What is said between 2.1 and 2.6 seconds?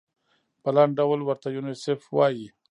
وايي.